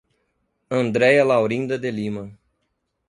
Andreia 0.71 1.23
Laurinda 1.23 1.77
de 1.77 1.91
Lima 1.91 2.31